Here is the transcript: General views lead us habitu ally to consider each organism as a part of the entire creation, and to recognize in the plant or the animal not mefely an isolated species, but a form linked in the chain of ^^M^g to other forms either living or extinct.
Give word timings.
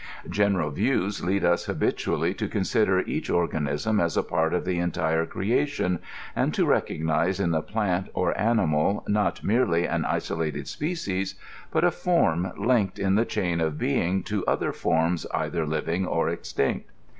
General 0.31 0.71
views 0.71 1.23
lead 1.23 1.45
us 1.45 1.67
habitu 1.67 2.13
ally 2.13 2.31
to 2.31 2.47
consider 2.47 3.01
each 3.01 3.29
organism 3.29 3.99
as 3.99 4.17
a 4.17 4.23
part 4.23 4.51
of 4.51 4.65
the 4.65 4.79
entire 4.79 5.27
creation, 5.27 5.99
and 6.35 6.55
to 6.55 6.65
recognize 6.65 7.39
in 7.39 7.51
the 7.51 7.61
plant 7.61 8.09
or 8.15 8.33
the 8.33 8.41
animal 8.41 9.03
not 9.07 9.43
mefely 9.43 9.87
an 9.87 10.03
isolated 10.05 10.67
species, 10.67 11.35
but 11.69 11.83
a 11.83 11.91
form 11.91 12.51
linked 12.57 12.97
in 12.97 13.13
the 13.13 13.25
chain 13.25 13.61
of 13.61 13.73
^^M^g 13.75 14.25
to 14.25 14.43
other 14.47 14.71
forms 14.71 15.27
either 15.35 15.67
living 15.67 16.07
or 16.07 16.29
extinct. 16.29 16.89